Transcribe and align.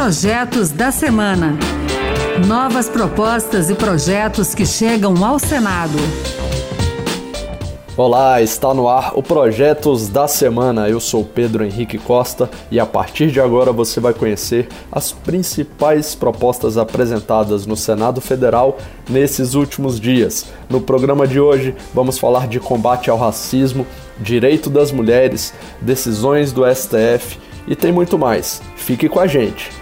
Projetos 0.00 0.70
da 0.70 0.92
Semana. 0.92 1.58
Novas 2.46 2.88
propostas 2.88 3.68
e 3.68 3.74
projetos 3.74 4.54
que 4.54 4.64
chegam 4.64 5.24
ao 5.24 5.40
Senado. 5.40 5.98
Olá, 7.96 8.40
está 8.40 8.72
no 8.72 8.88
ar 8.88 9.18
o 9.18 9.24
Projetos 9.24 10.08
da 10.08 10.28
Semana. 10.28 10.88
Eu 10.88 11.00
sou 11.00 11.24
Pedro 11.24 11.64
Henrique 11.64 11.98
Costa 11.98 12.48
e 12.70 12.78
a 12.78 12.86
partir 12.86 13.32
de 13.32 13.40
agora 13.40 13.72
você 13.72 13.98
vai 13.98 14.14
conhecer 14.14 14.68
as 14.90 15.10
principais 15.10 16.14
propostas 16.14 16.78
apresentadas 16.78 17.66
no 17.66 17.76
Senado 17.76 18.20
Federal 18.20 18.78
nesses 19.10 19.54
últimos 19.54 19.98
dias. 19.98 20.46
No 20.70 20.80
programa 20.80 21.26
de 21.26 21.40
hoje, 21.40 21.74
vamos 21.92 22.18
falar 22.18 22.46
de 22.46 22.60
combate 22.60 23.10
ao 23.10 23.18
racismo, 23.18 23.84
direito 24.16 24.70
das 24.70 24.92
mulheres, 24.92 25.52
decisões 25.82 26.52
do 26.52 26.62
STF 26.72 27.36
e 27.66 27.74
tem 27.74 27.90
muito 27.90 28.16
mais. 28.16 28.62
Fique 28.76 29.08
com 29.08 29.18
a 29.18 29.26
gente. 29.26 29.77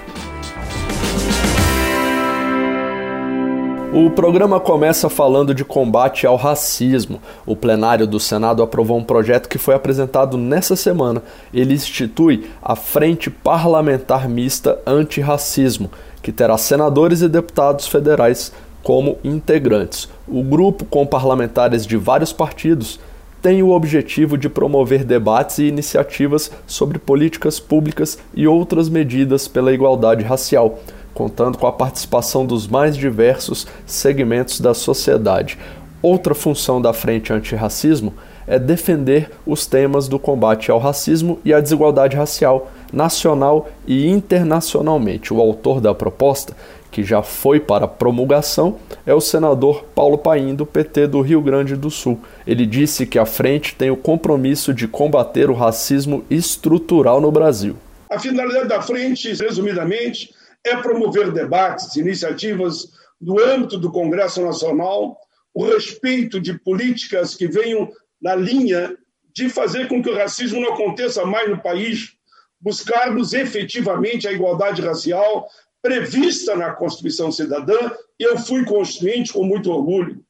O 3.99 4.11
programa 4.11 4.61
começa 4.61 5.09
falando 5.09 5.55
de 5.55 5.65
combate 5.65 6.27
ao 6.27 6.37
racismo. 6.37 7.19
O 7.47 7.57
plenário 7.57 8.07
do 8.07 8.21
Senado 8.21 8.63
aprovou 8.63 8.99
um 8.99 9.03
projeto 9.03 9.49
que 9.49 9.57
foi 9.57 9.75
apresentado 9.75 10.37
nessa 10.37 10.77
semana. 10.77 11.23
Ele 11.51 11.73
institui 11.73 12.45
a 12.63 12.77
Frente 12.77 13.31
Parlamentar 13.31 14.29
Mista 14.29 14.79
Antirracismo, 14.87 15.91
que 16.21 16.31
terá 16.31 16.59
senadores 16.59 17.23
e 17.23 17.29
deputados 17.29 17.87
federais 17.87 18.53
como 18.83 19.17
integrantes. 19.25 20.11
O 20.29 20.43
grupo, 20.43 20.85
com 20.85 21.07
parlamentares 21.07 21.87
de 21.87 21.97
vários 21.97 22.35
partidos, 22.35 23.01
tem 23.41 23.63
o 23.63 23.71
objetivo 23.71 24.37
de 24.37 24.51
promover 24.51 25.05
debates 25.05 25.57
e 25.57 25.69
iniciativas 25.69 26.53
sobre 26.67 26.99
políticas 26.99 27.59
públicas 27.59 28.19
e 28.35 28.47
outras 28.47 28.91
medidas 28.91 29.49
pela 29.49 29.73
igualdade 29.73 30.23
racial 30.23 30.81
contando 31.17 31.57
com 31.57 31.67
a 31.67 31.73
participação 31.73 32.45
dos 32.45 32.69
mais 32.69 32.95
diversos 32.95 33.67
segmentos 33.87 34.61
da 34.61 34.75
sociedade. 34.75 35.59
Outra 36.03 36.35
função 36.35 36.81
da 36.81 36.93
Frente 36.93 37.33
Antirracismo 37.33 38.13
é 38.47 38.59
defender 38.59 39.31
os 39.47 39.67
temas 39.67 40.09
do 40.09 40.19
combate 40.19 40.71
ao 40.71 40.79
racismo 40.79 41.41
e 41.43 41.55
à 41.55 41.61
desigualdade 41.61 42.17
racial, 42.17 42.71
nacional 42.93 43.69
e 43.87 44.07
internacionalmente. 44.07 45.33
O 45.33 45.41
autor 45.41 45.81
da 45.81 45.95
proposta, 45.95 46.55
que 46.91 47.03
já 47.03 47.23
foi 47.23 47.59
para 47.59 47.89
promulgação, 47.89 48.77
é 49.07 49.15
o 49.15 49.21
senador 49.21 49.85
Paulo 49.95 50.19
Paim, 50.19 50.55
do 50.55 50.67
PT 50.67 51.07
do 51.07 51.23
Rio 51.23 51.41
Grande 51.41 51.75
do 51.75 51.91
Sul. 51.91 52.21
Ele 52.47 52.67
disse 52.67 53.07
que 53.07 53.19
a 53.19 53.27
frente 53.27 53.75
tem 53.75 53.91
o 53.91 53.97
compromisso 53.97 54.73
de 54.75 54.87
combater 54.87 55.49
o 55.49 55.55
racismo 55.55 56.25
estrutural 56.31 57.23
no 57.23 57.33
Brasil. 57.33 57.75
A 58.09 58.19
finalidade 58.19 58.69
da 58.69 58.81
frente, 58.81 59.35
resumidamente, 59.35 60.36
é 60.67 60.77
promover 60.77 61.33
debates, 61.33 61.97
iniciativas 61.97 62.93
no 63.21 63.41
âmbito 63.41 63.79
do 63.79 63.91
Congresso 63.91 64.43
Nacional, 64.43 65.19
o 65.55 65.65
respeito 65.65 66.41
de 66.41 66.59
políticas 66.59 67.35
que 67.35 67.47
venham 67.47 67.91
na 68.21 68.35
linha 68.35 68.97
de 69.33 69.49
fazer 69.49 69.89
com 69.89 70.03
que 70.03 70.11
o 70.11 70.17
racismo 70.17 70.61
não 70.61 70.73
aconteça 70.73 71.25
mais 71.25 71.49
no 71.49 71.63
país, 71.63 72.15
buscarmos 72.61 73.33
efetivamente 73.33 74.27
a 74.27 74.33
igualdade 74.33 74.83
racial 74.83 75.49
prevista 75.81 76.57
na 76.57 76.73
Constituição 76.73 77.31
Cidadã, 77.31 77.79
eu 78.19 78.39
fui 78.39 78.65
constituinte 78.65 79.33
com 79.33 79.45
muito 79.45 79.71
orgulho. 79.71 80.25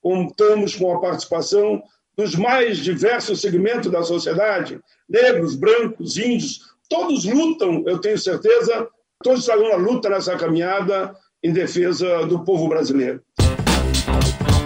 Contamos 0.00 0.76
com 0.76 0.94
a 0.94 1.00
participação 1.00 1.82
dos 2.16 2.36
mais 2.36 2.78
diversos 2.78 3.40
segmentos 3.40 3.90
da 3.90 4.02
sociedade, 4.02 4.80
negros, 5.08 5.56
brancos, 5.56 6.16
índios, 6.16 6.60
todos 6.88 7.24
lutam, 7.24 7.82
eu 7.86 7.98
tenho 7.98 8.18
certeza, 8.18 8.88
Todos 9.24 9.40
estarão 9.40 9.70
na 9.70 9.76
luta 9.76 10.10
nessa 10.10 10.36
caminhada 10.36 11.16
em 11.42 11.50
defesa 11.50 12.26
do 12.26 12.40
povo 12.40 12.68
brasileiro. 12.68 13.22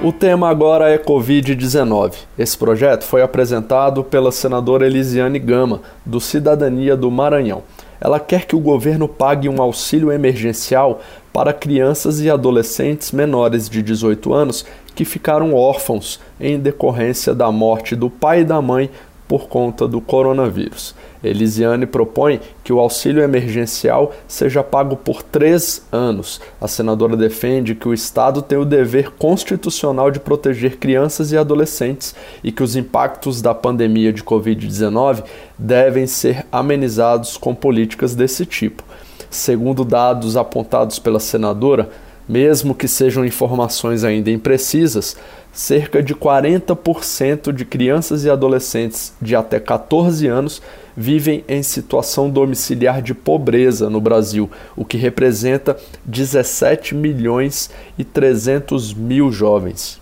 O 0.03 0.13
tema 0.13 0.49
agora 0.49 0.91
é 0.91 0.99
Covid-19. 0.99 2.15
Esse 2.37 2.59
projeto 2.59 3.05
foi 3.05 3.23
apresentado 3.23 4.03
pela 4.03 4.33
senadora 4.33 4.85
Elisiane 4.85 5.39
Gama, 5.39 5.81
do 6.05 6.21
Cidadania 6.21 6.97
do 6.97 7.09
Maranhão. 7.09 7.63
Ela 8.01 8.19
quer 8.19 8.47
que 8.47 8.57
o 8.57 8.61
governo 8.61 9.07
pague 9.07 9.49
um 9.49 9.63
auxílio 9.63 10.11
emergencial 10.11 11.01
para 11.33 11.53
crianças 11.53 12.21
e 12.21 12.29
adolescentes 12.29 13.13
menores 13.13 13.69
de 13.69 13.81
18 13.81 14.35
anos 14.35 14.67
que 14.93 15.05
ficaram 15.05 15.55
órfãos 15.55 16.19
em 16.41 16.59
decorrência 16.59 17.33
da 17.33 17.53
morte 17.53 17.95
do 17.95 18.11
pai 18.11 18.41
e 18.41 18.45
da 18.45 18.61
mãe 18.61 18.91
por 19.29 19.47
conta 19.47 19.87
do 19.87 20.01
coronavírus. 20.01 20.95
Elisiane 21.23 21.85
propõe 21.85 22.41
que 22.65 22.73
o 22.73 22.79
auxílio 22.79 23.23
emergencial 23.23 24.15
seja 24.27 24.63
pago 24.63 24.97
por 24.97 25.23
três 25.23 25.83
anos. 25.93 26.41
A 26.61 26.67
senadora 26.67 27.17
defende 27.17 27.75
que 27.75 27.89
o 27.89 27.93
Estado 27.93 28.41
tem 28.41 28.57
o 28.57 28.65
dever 28.65 29.11
constitucional 29.13 30.11
de 30.11 30.19
proteger 30.19 30.79
crianças 30.79 31.31
e 31.31 31.37
adolescentes 31.37 32.15
e 32.43 32.51
que 32.51 32.63
os 32.63 32.77
impactos 32.77 33.43
da 33.43 33.55
pandemia 33.55 34.13
de 34.13 34.23
Covid-19 34.23 35.25
devem 35.59 36.07
ser 36.07 36.47
amenizados 36.51 37.37
com 37.37 37.55
políticas 37.55 38.15
desse 38.15 38.47
tipo. 38.47 38.83
Segundo 39.29 39.85
dados 39.85 40.37
apontados 40.37 40.99
pela 40.99 41.21
senadora, 41.21 41.91
mesmo 42.29 42.75
que 42.75 42.87
sejam 42.87 43.25
informações 43.25 44.05
ainda 44.05 44.31
imprecisas, 44.31 45.17
cerca 45.59 46.01
de 46.01 46.15
40% 46.15 47.53
de 47.53 47.65
crianças 47.65 48.25
e 48.25 48.31
adolescentes 48.31 49.13
de 49.21 49.35
até 49.35 49.59
14 49.59 50.25
anos 50.29 50.63
vivem 50.97 51.43
em 51.49 51.65
situação 51.65 52.31
domiciliar 52.31 53.03
de 53.03 53.13
pobreza 53.13 53.91
no 53.91 54.01
Brasil, 54.01 54.49
o 54.77 54.85
que 54.85 54.97
representa 54.97 55.77
17 56.05 56.95
milhões 56.95 57.71
e 57.99 58.05
300 58.05 58.95
mil 58.95 59.33
jovens. 59.33 60.01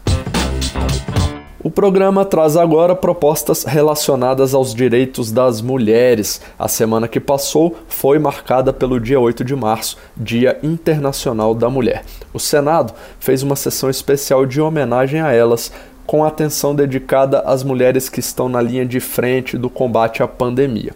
O 1.66 1.70
programa 1.70 2.24
traz 2.24 2.56
agora 2.56 2.94
propostas 2.94 3.64
relacionadas 3.64 4.54
aos 4.54 4.72
direitos 4.72 5.32
das 5.32 5.60
mulheres. 5.60 6.40
A 6.56 6.68
semana 6.68 7.08
que 7.08 7.18
passou 7.18 7.74
foi 7.88 8.20
marcada 8.20 8.72
pelo 8.72 9.00
dia 9.00 9.18
8 9.18 9.42
de 9.42 9.56
março, 9.56 9.98
Dia 10.16 10.60
Internacional 10.62 11.56
da 11.56 11.68
Mulher. 11.68 12.04
O 12.32 12.38
Senado 12.38 12.94
fez 13.18 13.42
uma 13.42 13.56
sessão 13.56 13.90
especial 13.90 14.46
de 14.46 14.60
homenagem 14.60 15.20
a 15.20 15.32
elas, 15.32 15.72
com 16.06 16.24
atenção 16.24 16.72
dedicada 16.72 17.40
às 17.40 17.64
mulheres 17.64 18.08
que 18.08 18.20
estão 18.20 18.48
na 18.48 18.62
linha 18.62 18.86
de 18.86 19.00
frente 19.00 19.58
do 19.58 19.68
combate 19.68 20.22
à 20.22 20.28
pandemia. 20.28 20.92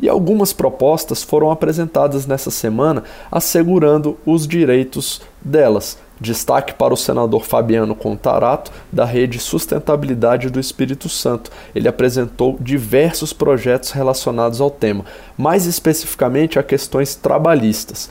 E 0.00 0.08
algumas 0.08 0.54
propostas 0.54 1.22
foram 1.22 1.50
apresentadas 1.50 2.26
nessa 2.26 2.50
semana 2.50 3.04
assegurando 3.30 4.16
os 4.24 4.48
direitos 4.48 5.20
delas. 5.42 5.98
Destaque 6.20 6.74
para 6.74 6.94
o 6.94 6.96
senador 6.96 7.44
Fabiano 7.44 7.94
Contarato, 7.94 8.70
da 8.92 9.04
Rede 9.04 9.38
Sustentabilidade 9.38 10.48
do 10.48 10.60
Espírito 10.60 11.08
Santo. 11.08 11.50
Ele 11.74 11.88
apresentou 11.88 12.56
diversos 12.60 13.32
projetos 13.32 13.90
relacionados 13.90 14.60
ao 14.60 14.70
tema, 14.70 15.04
mais 15.36 15.66
especificamente 15.66 16.58
a 16.58 16.62
questões 16.62 17.14
trabalhistas. 17.14 18.08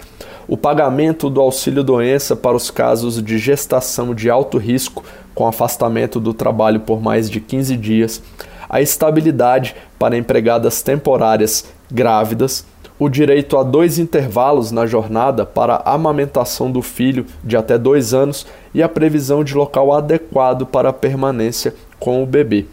O 0.48 0.58
pagamento 0.58 1.30
do 1.30 1.40
auxílio-doença 1.40 2.36
para 2.36 2.58
os 2.58 2.70
casos 2.70 3.24
de 3.24 3.38
gestação 3.38 4.14
de 4.14 4.30
alto 4.30 4.58
risco, 4.58 5.04
com 5.34 5.48
afastamento 5.48 6.20
do 6.20 6.34
trabalho 6.34 6.82
por 6.82 7.02
mais 7.02 7.30
de 7.30 7.40
15 7.40 7.78
dias, 7.78 8.22
a 8.70 8.82
estabilidade 8.82 9.76
para 9.98 10.18
empregadas 10.18 10.82
temporárias 10.82 11.66
grávidas 11.90 12.66
o 13.00 13.10
direito 13.10 13.58
a 13.58 13.64
dois 13.64 13.98
intervalos 13.98 14.72
na 14.72 14.86
jornada 14.86 15.46
para 15.46 15.76
a 15.76 15.94
amamentação 15.94 16.72
do 16.72 16.82
filho 16.82 17.26
de 17.44 17.58
até 17.58 17.78
dois 17.78 18.14
anos 18.14 18.46
e 18.74 18.84
a 18.84 18.90
previsão 18.90 19.44
de 19.44 19.56
local 19.56 19.92
adequado 19.92 20.66
para 20.66 20.90
a 20.90 20.94
permanência 20.94 21.74
com 22.00 22.22
o 22.22 22.26
bebê. 22.26 22.66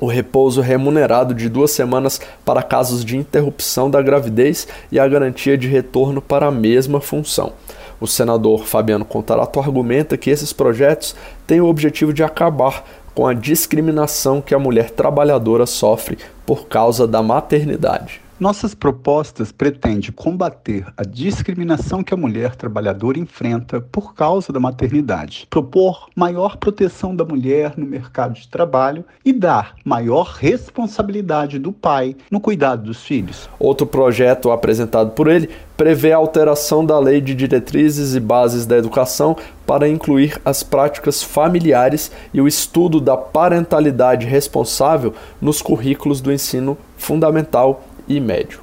O 0.00 0.06
repouso 0.06 0.60
remunerado 0.60 1.34
de 1.34 1.48
duas 1.48 1.70
semanas 1.70 2.20
para 2.44 2.62
casos 2.62 3.04
de 3.04 3.16
interrupção 3.16 3.90
da 3.90 4.02
gravidez 4.02 4.68
e 4.92 4.98
a 4.98 5.08
garantia 5.08 5.56
de 5.56 5.66
retorno 5.66 6.20
para 6.20 6.46
a 6.46 6.50
mesma 6.50 7.00
função. 7.00 7.52
O 7.98 8.06
senador 8.06 8.66
Fabiano 8.66 9.06
Contarato 9.06 9.58
argumenta 9.58 10.18
que 10.18 10.28
esses 10.28 10.52
projetos 10.52 11.16
têm 11.46 11.62
o 11.62 11.66
objetivo 11.66 12.12
de 12.12 12.22
acabar 12.22 12.84
com 13.14 13.26
a 13.26 13.32
discriminação 13.32 14.42
que 14.42 14.54
a 14.54 14.58
mulher 14.58 14.90
trabalhadora 14.90 15.64
sofre 15.64 16.18
por 16.44 16.66
causa 16.66 17.06
da 17.06 17.22
maternidade. 17.22 18.25
Nossas 18.38 18.74
propostas 18.74 19.50
pretendem 19.50 20.12
combater 20.12 20.84
a 20.94 21.02
discriminação 21.02 22.04
que 22.04 22.12
a 22.12 22.18
mulher 22.18 22.54
trabalhadora 22.54 23.18
enfrenta 23.18 23.80
por 23.80 24.14
causa 24.14 24.52
da 24.52 24.60
maternidade, 24.60 25.46
propor 25.48 26.10
maior 26.14 26.58
proteção 26.58 27.16
da 27.16 27.24
mulher 27.24 27.72
no 27.78 27.86
mercado 27.86 28.34
de 28.34 28.46
trabalho 28.46 29.06
e 29.24 29.32
dar 29.32 29.74
maior 29.82 30.36
responsabilidade 30.38 31.58
do 31.58 31.72
pai 31.72 32.14
no 32.30 32.38
cuidado 32.38 32.82
dos 32.82 33.02
filhos. 33.02 33.48
Outro 33.58 33.86
projeto 33.86 34.50
apresentado 34.50 35.12
por 35.12 35.28
ele 35.28 35.48
prevê 35.74 36.12
a 36.12 36.18
alteração 36.18 36.84
da 36.84 36.98
Lei 36.98 37.22
de 37.22 37.34
Diretrizes 37.34 38.14
e 38.14 38.20
Bases 38.20 38.66
da 38.66 38.76
Educação 38.76 39.34
para 39.66 39.88
incluir 39.88 40.38
as 40.44 40.62
práticas 40.62 41.22
familiares 41.22 42.12
e 42.34 42.40
o 42.42 42.46
estudo 42.46 43.00
da 43.00 43.16
parentalidade 43.16 44.26
responsável 44.26 45.14
nos 45.40 45.62
currículos 45.62 46.20
do 46.20 46.30
ensino 46.30 46.76
fundamental 46.98 47.82
e 48.08 48.20
médio. 48.20 48.60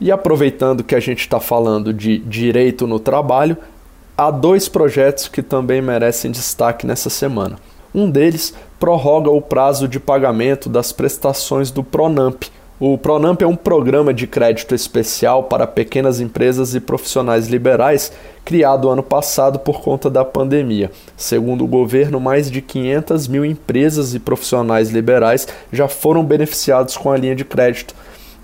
E 0.00 0.12
aproveitando 0.12 0.84
que 0.84 0.94
a 0.94 1.00
gente 1.00 1.20
está 1.20 1.40
falando 1.40 1.92
de 1.92 2.18
direito 2.18 2.86
no 2.86 3.00
trabalho, 3.00 3.56
há 4.16 4.30
dois 4.30 4.68
projetos 4.68 5.28
que 5.28 5.42
também 5.42 5.80
merecem 5.80 6.30
destaque 6.30 6.86
nessa 6.86 7.10
semana. 7.10 7.56
Um 7.94 8.10
deles 8.10 8.54
prorroga 8.78 9.30
o 9.30 9.40
prazo 9.40 9.88
de 9.88 9.98
pagamento 9.98 10.68
das 10.68 10.92
prestações 10.92 11.70
do 11.70 11.82
Pronamp. 11.82 12.44
O 12.78 12.98
Pronamp 12.98 13.40
é 13.40 13.46
um 13.46 13.56
programa 13.56 14.12
de 14.12 14.26
crédito 14.26 14.74
especial 14.74 15.44
para 15.44 15.66
pequenas 15.66 16.20
empresas 16.20 16.74
e 16.74 16.80
profissionais 16.80 17.48
liberais 17.48 18.12
criado 18.44 18.90
ano 18.90 19.02
passado 19.02 19.58
por 19.58 19.80
conta 19.80 20.10
da 20.10 20.22
pandemia. 20.26 20.90
Segundo 21.16 21.64
o 21.64 21.66
governo, 21.66 22.20
mais 22.20 22.50
de 22.50 22.60
500 22.60 23.28
mil 23.28 23.46
empresas 23.46 24.14
e 24.14 24.18
profissionais 24.18 24.90
liberais 24.90 25.48
já 25.72 25.88
foram 25.88 26.22
beneficiados 26.22 26.98
com 26.98 27.10
a 27.10 27.16
linha 27.16 27.34
de 27.34 27.46
crédito 27.46 27.94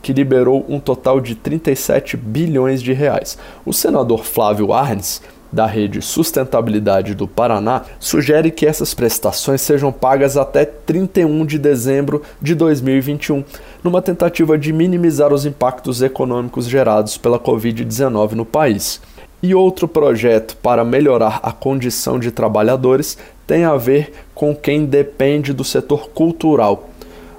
que 0.00 0.14
liberou 0.14 0.64
um 0.66 0.80
total 0.80 1.20
de 1.20 1.34
37 1.34 2.16
bilhões 2.16 2.80
de 2.80 2.94
reais. 2.94 3.36
O 3.66 3.72
senador 3.74 4.24
Flávio 4.24 4.72
Arnes 4.72 5.20
da 5.52 5.66
Rede 5.66 6.00
Sustentabilidade 6.00 7.14
do 7.14 7.28
Paraná 7.28 7.82
sugere 8.00 8.50
que 8.50 8.66
essas 8.66 8.94
prestações 8.94 9.60
sejam 9.60 9.92
pagas 9.92 10.36
até 10.36 10.64
31 10.64 11.44
de 11.44 11.58
dezembro 11.58 12.22
de 12.40 12.54
2021, 12.54 13.44
numa 13.84 14.00
tentativa 14.00 14.56
de 14.56 14.72
minimizar 14.72 15.32
os 15.32 15.44
impactos 15.44 16.00
econômicos 16.00 16.66
gerados 16.66 17.18
pela 17.18 17.38
Covid-19 17.38 18.32
no 18.32 18.46
país. 18.46 19.00
E 19.42 19.54
outro 19.54 19.88
projeto 19.88 20.56
para 20.56 20.84
melhorar 20.84 21.40
a 21.42 21.52
condição 21.52 22.18
de 22.18 22.30
trabalhadores 22.30 23.18
tem 23.46 23.64
a 23.64 23.76
ver 23.76 24.12
com 24.34 24.54
quem 24.54 24.86
depende 24.86 25.52
do 25.52 25.64
setor 25.64 26.10
cultural. 26.10 26.88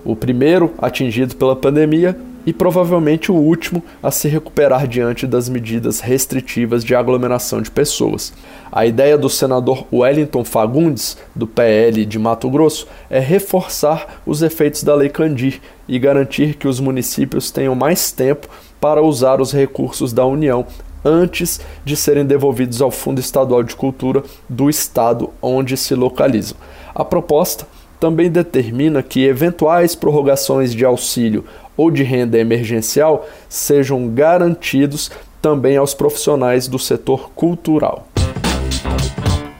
O 0.04 0.16
primeiro 0.16 0.74
atingido 0.78 1.36
pela 1.36 1.56
pandemia 1.56 2.16
e 2.46 2.54
provavelmente 2.54 3.32
o 3.32 3.36
último 3.36 3.84
a 4.02 4.12
se 4.12 4.28
recuperar 4.28 4.88
diante 4.88 5.26
das 5.26 5.48
medidas 5.48 6.00
restritivas 6.00 6.84
de 6.84 6.96
aglomeração 6.96 7.62
de 7.62 7.72
pessoas. 7.72 8.34
A 8.72 8.86
ideia 8.86 9.18
do 9.18 9.30
senador 9.30 9.86
Wellington 9.92 10.44
Fagundes, 10.44 11.18
do 11.36 11.48
PL 11.48 12.06
de 12.06 12.20
Mato 12.20 12.50
Grosso, 12.50 12.88
é 13.10 13.20
reforçar 13.20 14.22
os 14.26 14.42
efeitos 14.42 14.84
da 14.84 14.96
Lei 14.96 15.10
Candir 15.10 15.62
e 15.88 16.00
garantir 16.00 16.56
que 16.56 16.68
os 16.68 16.80
municípios 16.80 17.52
tenham 17.52 17.76
mais 17.76 18.12
tempo 18.12 18.48
para 18.80 19.02
usar 19.02 19.40
os 19.40 19.54
recursos 19.54 20.12
da 20.12 20.26
União 20.26 20.66
antes 21.06 21.60
de 21.84 21.96
serem 21.96 22.26
devolvidos 22.26 22.82
ao 22.82 22.90
Fundo 22.90 23.20
Estadual 23.20 23.64
de 23.64 23.76
Cultura 23.76 24.24
do 24.48 24.70
estado 24.70 25.30
onde 25.42 25.76
se 25.76 25.94
localizam. 25.94 26.58
A 26.96 27.04
proposta 27.04 27.68
também 28.00 28.30
determina 28.30 29.02
que 29.02 29.24
eventuais 29.26 29.96
prorrogações 29.96 30.74
de 30.74 30.84
auxílio 30.84 31.46
ou 31.76 31.92
de 31.92 32.04
renda 32.04 32.38
emergencial 32.38 33.28
sejam 33.50 34.08
garantidos 34.10 35.12
também 35.42 35.78
aos 35.78 35.94
profissionais 35.94 36.68
do 36.68 36.80
setor 36.80 37.32
cultural. 37.32 38.08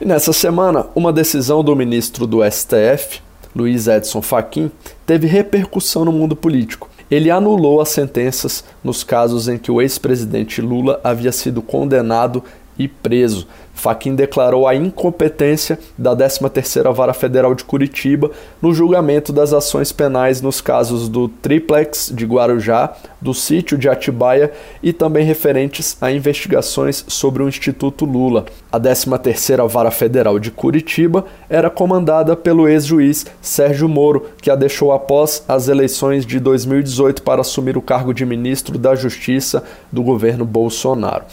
E 0.00 0.04
nessa 0.04 0.32
semana, 0.32 0.86
uma 0.94 1.12
decisão 1.12 1.62
do 1.62 1.74
ministro 1.76 2.26
do 2.26 2.40
STF, 2.44 3.20
Luiz 3.54 3.86
Edson 3.86 4.20
Fachin, 4.20 4.70
teve 5.06 5.26
repercussão 5.26 6.04
no 6.04 6.12
mundo 6.12 6.34
político. 6.34 6.90
Ele 7.10 7.30
anulou 7.30 7.80
as 7.80 7.90
sentenças 7.90 8.64
nos 8.82 9.04
casos 9.04 9.46
em 9.48 9.58
que 9.58 9.70
o 9.70 9.80
ex-presidente 9.80 10.60
Lula 10.60 11.00
havia 11.04 11.30
sido 11.30 11.62
condenado 11.62 12.42
e 12.78 12.88
preso. 12.88 13.46
Faquin 13.74 14.14
declarou 14.14 14.68
a 14.68 14.74
incompetência 14.74 15.78
da 15.98 16.14
13ª 16.14 16.94
Vara 16.94 17.12
Federal 17.12 17.54
de 17.54 17.64
Curitiba 17.64 18.30
no 18.62 18.72
julgamento 18.72 19.32
das 19.32 19.52
ações 19.52 19.90
penais 19.90 20.40
nos 20.40 20.60
casos 20.60 21.08
do 21.08 21.28
Triplex 21.28 22.12
de 22.14 22.24
Guarujá, 22.24 22.94
do 23.20 23.34
sítio 23.34 23.76
de 23.76 23.88
Atibaia 23.88 24.52
e 24.82 24.92
também 24.92 25.24
referentes 25.24 25.96
a 26.00 26.10
investigações 26.10 27.04
sobre 27.08 27.42
o 27.42 27.48
Instituto 27.48 28.04
Lula. 28.04 28.46
A 28.70 28.78
13ª 28.78 29.68
Vara 29.68 29.90
Federal 29.90 30.38
de 30.38 30.50
Curitiba 30.50 31.24
era 31.48 31.68
comandada 31.68 32.36
pelo 32.36 32.68
ex-juiz 32.68 33.26
Sérgio 33.42 33.88
Moro, 33.88 34.26
que 34.40 34.50
a 34.50 34.54
deixou 34.54 34.92
após 34.92 35.44
as 35.48 35.68
eleições 35.68 36.24
de 36.24 36.38
2018 36.38 37.22
para 37.22 37.40
assumir 37.40 37.76
o 37.76 37.82
cargo 37.82 38.14
de 38.14 38.24
ministro 38.24 38.78
da 38.78 38.94
Justiça 38.94 39.64
do 39.90 40.02
governo 40.02 40.44
Bolsonaro. 40.44 41.24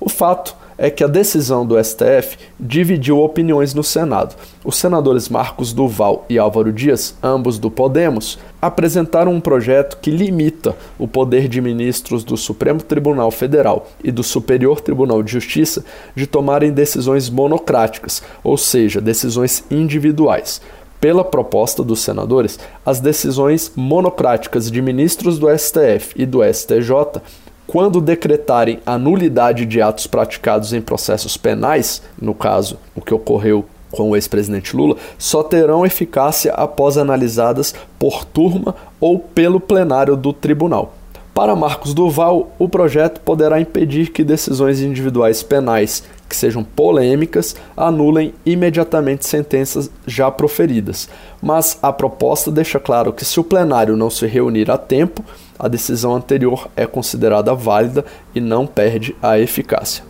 O 0.00 0.08
fato 0.08 0.56
é 0.78 0.88
que 0.88 1.02
a 1.02 1.08
decisão 1.08 1.66
do 1.66 1.82
STF 1.82 2.38
dividiu 2.58 3.18
opiniões 3.18 3.74
no 3.74 3.82
Senado. 3.82 4.36
Os 4.64 4.76
senadores 4.76 5.28
Marcos 5.28 5.72
Duval 5.72 6.24
e 6.28 6.38
Álvaro 6.38 6.72
Dias, 6.72 7.16
ambos 7.20 7.58
do 7.58 7.68
Podemos, 7.68 8.38
apresentaram 8.62 9.32
um 9.32 9.40
projeto 9.40 9.98
que 10.00 10.10
limita 10.10 10.76
o 10.96 11.08
poder 11.08 11.48
de 11.48 11.60
ministros 11.60 12.22
do 12.22 12.36
Supremo 12.36 12.80
Tribunal 12.80 13.32
Federal 13.32 13.88
e 14.02 14.12
do 14.12 14.22
Superior 14.22 14.80
Tribunal 14.80 15.22
de 15.22 15.32
Justiça 15.32 15.84
de 16.14 16.26
tomarem 16.26 16.70
decisões 16.70 17.28
monocráticas, 17.28 18.22
ou 18.44 18.56
seja, 18.56 19.00
decisões 19.00 19.64
individuais. 19.70 20.60
Pela 21.00 21.24
proposta 21.24 21.84
dos 21.84 22.00
senadores, 22.00 22.58
as 22.84 22.98
decisões 22.98 23.70
monocráticas 23.76 24.68
de 24.68 24.82
ministros 24.82 25.38
do 25.38 25.46
STF 25.56 26.12
e 26.16 26.26
do 26.26 26.40
STJ 26.42 27.22
quando 27.68 28.00
decretarem 28.00 28.80
a 28.86 28.96
nulidade 28.96 29.66
de 29.66 29.82
atos 29.82 30.06
praticados 30.06 30.72
em 30.72 30.80
processos 30.80 31.36
penais, 31.36 32.00
no 32.20 32.34
caso, 32.34 32.78
o 32.96 33.02
que 33.02 33.12
ocorreu 33.12 33.62
com 33.90 34.10
o 34.10 34.16
ex-presidente 34.16 34.74
Lula, 34.74 34.96
só 35.18 35.42
terão 35.42 35.84
eficácia 35.84 36.52
após 36.54 36.96
analisadas 36.96 37.74
por 37.98 38.24
turma 38.24 38.74
ou 38.98 39.18
pelo 39.18 39.60
plenário 39.60 40.16
do 40.16 40.32
tribunal. 40.32 40.94
Para 41.34 41.54
Marcos 41.54 41.92
Duval, 41.92 42.50
o 42.58 42.68
projeto 42.68 43.20
poderá 43.20 43.60
impedir 43.60 44.12
que 44.12 44.24
decisões 44.24 44.80
individuais 44.80 45.42
penais 45.42 46.02
que 46.26 46.34
sejam 46.34 46.64
polêmicas 46.64 47.54
anulem 47.76 48.34
imediatamente 48.44 49.26
sentenças 49.26 49.90
já 50.06 50.30
proferidas. 50.30 51.08
Mas 51.40 51.78
a 51.82 51.92
proposta 51.92 52.50
deixa 52.50 52.80
claro 52.80 53.12
que 53.12 53.24
se 53.24 53.38
o 53.38 53.44
plenário 53.44 53.96
não 53.96 54.10
se 54.10 54.26
reunir 54.26 54.70
a 54.70 54.76
tempo, 54.76 55.24
a 55.58 55.68
decisão 55.68 56.14
anterior 56.14 56.68
é 56.76 56.86
considerada 56.86 57.54
válida 57.54 58.04
e 58.34 58.40
não 58.40 58.66
perde 58.66 59.16
a 59.20 59.38
eficácia. 59.38 60.04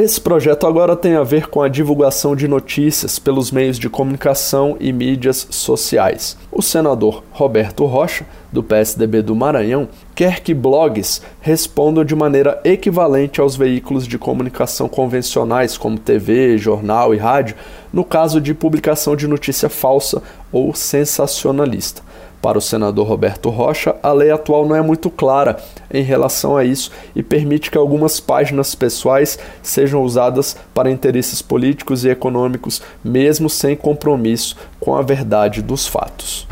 Esse 0.00 0.20
projeto 0.20 0.64
agora 0.64 0.94
tem 0.94 1.16
a 1.16 1.24
ver 1.24 1.48
com 1.48 1.60
a 1.60 1.68
divulgação 1.68 2.36
de 2.36 2.46
notícias 2.46 3.18
pelos 3.18 3.50
meios 3.50 3.76
de 3.76 3.90
comunicação 3.90 4.76
e 4.78 4.92
mídias 4.92 5.48
sociais. 5.50 6.38
O 6.52 6.62
senador 6.62 7.24
Roberto 7.32 7.84
Rocha, 7.84 8.24
do 8.52 8.62
PSDB 8.62 9.22
do 9.22 9.34
Maranhão, 9.34 9.88
quer 10.14 10.38
que 10.38 10.54
blogs 10.54 11.20
respondam 11.40 12.04
de 12.04 12.14
maneira 12.14 12.60
equivalente 12.62 13.40
aos 13.40 13.56
veículos 13.56 14.06
de 14.06 14.18
comunicação 14.18 14.88
convencionais, 14.88 15.76
como 15.76 15.98
TV, 15.98 16.56
jornal 16.58 17.12
e 17.12 17.18
rádio, 17.18 17.56
no 17.92 18.04
caso 18.04 18.40
de 18.40 18.54
publicação 18.54 19.16
de 19.16 19.26
notícia 19.26 19.68
falsa 19.68 20.22
ou 20.52 20.76
sensacionalista. 20.76 22.02
Para 22.40 22.58
o 22.58 22.60
senador 22.62 23.06
Roberto 23.06 23.50
Rocha, 23.50 23.96
a 24.00 24.12
lei 24.12 24.30
atual 24.30 24.66
não 24.66 24.76
é 24.76 24.80
muito 24.80 25.10
clara 25.10 25.56
em 25.92 26.02
relação 26.02 26.56
a 26.56 26.64
isso 26.64 26.92
e 27.14 27.22
permite 27.22 27.70
que 27.70 27.76
algumas 27.76 28.20
páginas 28.20 28.76
pessoais 28.76 29.38
sejam 29.60 30.02
usadas 30.02 30.56
para 30.72 30.90
interesses 30.90 31.42
políticos 31.42 32.04
e 32.04 32.08
econômicos, 32.08 32.80
mesmo 33.02 33.50
sem 33.50 33.74
compromisso 33.74 34.56
com 34.78 34.94
a 34.94 35.02
verdade 35.02 35.60
dos 35.60 35.88
fatos. 35.88 36.46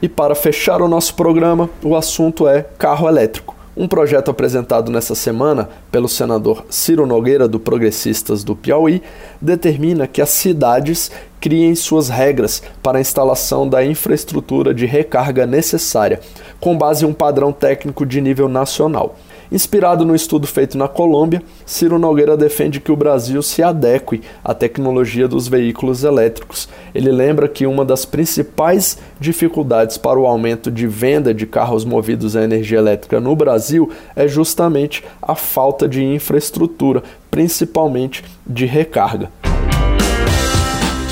E 0.00 0.08
para 0.08 0.36
fechar 0.36 0.80
o 0.80 0.88
nosso 0.88 1.14
programa, 1.14 1.68
o 1.82 1.96
assunto 1.96 2.46
é 2.46 2.62
carro 2.78 3.08
elétrico. 3.08 3.58
Um 3.76 3.86
projeto 3.86 4.28
apresentado 4.28 4.90
nessa 4.90 5.14
semana 5.14 5.68
pelo 5.90 6.08
senador 6.08 6.64
Ciro 6.68 7.06
Nogueira, 7.06 7.46
do 7.46 7.60
Progressistas 7.60 8.42
do 8.42 8.56
Piauí, 8.56 9.00
determina 9.40 10.06
que 10.06 10.20
as 10.20 10.30
cidades 10.30 11.10
criem 11.40 11.74
suas 11.74 12.08
regras 12.08 12.62
para 12.82 12.98
a 12.98 13.00
instalação 13.00 13.68
da 13.68 13.84
infraestrutura 13.84 14.74
de 14.74 14.86
recarga 14.86 15.46
necessária, 15.46 16.20
com 16.60 16.76
base 16.76 17.04
em 17.04 17.08
um 17.08 17.12
padrão 17.12 17.52
técnico 17.52 18.04
de 18.04 18.20
nível 18.20 18.48
nacional. 18.48 19.16
Inspirado 19.50 20.04
no 20.04 20.14
estudo 20.14 20.46
feito 20.46 20.76
na 20.76 20.86
Colômbia, 20.86 21.42
Ciro 21.64 21.98
Nogueira 21.98 22.36
defende 22.36 22.80
que 22.80 22.92
o 22.92 22.96
Brasil 22.96 23.42
se 23.42 23.62
adeque 23.62 24.20
à 24.44 24.52
tecnologia 24.52 25.26
dos 25.26 25.48
veículos 25.48 26.04
elétricos. 26.04 26.68
Ele 26.94 27.10
lembra 27.10 27.48
que 27.48 27.66
uma 27.66 27.82
das 27.82 28.04
principais 28.04 28.98
dificuldades 29.18 29.96
para 29.96 30.20
o 30.20 30.26
aumento 30.26 30.70
de 30.70 30.86
venda 30.86 31.32
de 31.32 31.46
carros 31.46 31.82
movidos 31.82 32.36
a 32.36 32.44
energia 32.44 32.78
elétrica 32.78 33.20
no 33.20 33.34
Brasil 33.34 33.90
é 34.14 34.28
justamente 34.28 35.02
a 35.22 35.34
falta 35.34 35.88
de 35.88 36.04
infraestrutura, 36.04 37.02
principalmente 37.38 38.24
de 38.44 38.66
recarga. 38.66 39.30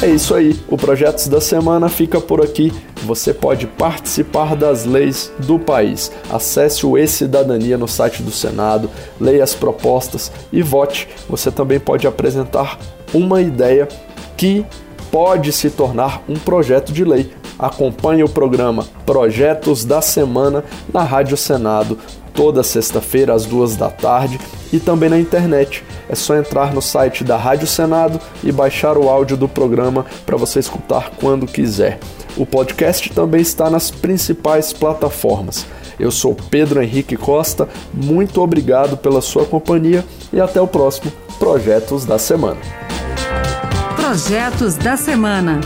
É 0.02 0.09
isso 0.09 0.35
aí, 0.35 0.59
o 0.68 0.76
Projetos 0.76 1.28
da 1.28 1.40
Semana 1.40 1.88
fica 1.88 2.21
por 2.21 2.42
aqui. 2.42 2.73
Você 3.04 3.33
pode 3.33 3.68
participar 3.68 4.56
das 4.56 4.85
leis 4.85 5.30
do 5.38 5.56
país. 5.56 6.11
Acesse 6.28 6.85
o 6.85 6.99
E-Cidadania 6.99 7.78
no 7.78 7.87
site 7.87 8.25
do 8.25 8.33
Senado, 8.33 8.90
leia 9.21 9.45
as 9.45 9.54
propostas 9.54 10.33
e 10.52 10.62
vote. 10.62 11.09
Você 11.28 11.49
também 11.49 11.78
pode 11.78 12.09
apresentar 12.09 12.76
uma 13.14 13.40
ideia 13.40 13.87
que 14.37 14.66
pode 15.12 15.52
se 15.52 15.71
tornar 15.71 16.25
um 16.28 16.35
projeto 16.35 16.92
de 16.92 17.04
lei 17.04 17.30
Acompanhe 17.59 18.23
o 18.23 18.28
programa 18.28 18.87
Projetos 19.06 19.85
da 19.85 20.02
Semana 20.02 20.62
na 20.92 21.02
Rádio 21.02 21.37
Senado 21.37 21.99
toda 22.35 22.62
sexta-feira 22.62 23.33
às 23.33 23.47
duas 23.47 23.76
da 23.76 23.88
tarde 23.88 24.38
e 24.73 24.78
também 24.78 25.08
na 25.08 25.18
internet. 25.18 25.85
É 26.08 26.14
só 26.14 26.37
entrar 26.37 26.73
no 26.73 26.82
site 26.82 27.25
da 27.25 27.37
Rádio 27.37 27.66
Senado 27.66 28.20
e 28.42 28.52
baixar 28.52 28.96
o 28.96 29.08
áudio 29.08 29.37
do 29.37 29.49
programa 29.49 30.06
para 30.25 30.37
você 30.37 30.58
escutar 30.58 31.11
quando 31.18 31.46
quiser. 31.46 31.99
O 32.37 32.44
podcast 32.44 33.11
também 33.11 33.40
está 33.40 33.70
nas 33.70 33.90
principais 33.90 34.73
plataformas. 34.73 35.66
Eu 35.99 36.11
sou 36.11 36.35
Pedro 36.35 36.82
Henrique 36.82 37.16
Costa, 37.16 37.68
muito 37.92 38.42
obrigado 38.42 38.96
pela 38.96 39.23
sua 39.23 39.46
companhia 39.46 40.04
e 40.32 40.40
até 40.40 40.61
o 40.61 40.66
próximo 40.66 41.11
Projetos 41.38 42.04
da 42.04 42.18
Semana. 42.18 42.61
Projetos 43.96 44.76
da 44.76 44.96
Semana. 44.96 45.61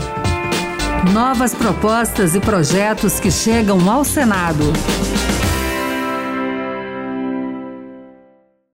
Novas 1.13 1.53
propostas 1.53 2.35
e 2.35 2.39
projetos 2.39 3.19
que 3.19 3.31
chegam 3.31 3.89
ao 3.89 4.03
Senado. 4.05 4.63